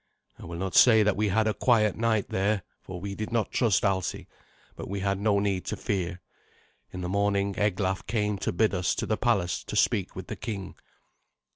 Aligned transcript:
I 0.39 0.45
will 0.45 0.57
not 0.57 0.73
say 0.73 1.03
that 1.03 1.15
we 1.15 1.27
had 1.27 1.45
a 1.47 1.53
quiet 1.53 1.95
night 1.95 2.29
there, 2.29 2.63
for 2.81 2.99
we 2.99 3.13
did 3.13 3.31
not 3.31 3.51
trust 3.51 3.83
Alsi; 3.85 4.27
but 4.75 4.87
we 4.87 5.01
had 5.01 5.19
no 5.19 5.37
need 5.37 5.63
to 5.65 5.75
fear. 5.77 6.21
In 6.91 7.01
the 7.01 7.07
morning 7.07 7.53
Eglaf 7.55 8.07
came 8.07 8.39
to 8.39 8.51
bid 8.51 8.73
us 8.73 8.95
to 8.95 9.05
the 9.05 9.15
palace 9.15 9.63
to 9.63 9.75
speak 9.75 10.15
with 10.15 10.25
the 10.25 10.35
king. 10.35 10.73